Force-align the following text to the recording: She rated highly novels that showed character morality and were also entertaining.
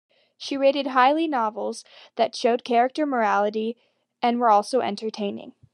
She 0.35 0.57
rated 0.57 0.87
highly 0.87 1.27
novels 1.27 1.83
that 2.15 2.35
showed 2.35 2.63
character 2.63 3.05
morality 3.05 3.77
and 4.19 4.39
were 4.39 4.49
also 4.49 4.79
entertaining. 4.81 5.53